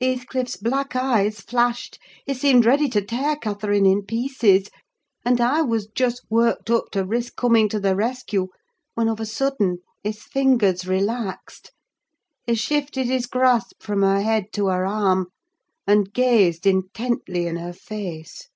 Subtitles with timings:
[0.00, 4.70] Heathcliff's black eyes flashed; he seemed ready to tear Catherine in pieces,
[5.24, 8.50] and I was just worked up to risk coming to the rescue,
[8.94, 11.72] when of a sudden his fingers relaxed;
[12.46, 15.32] he shifted his grasp from her head to her arm,
[15.88, 18.46] and gazed intently in her face.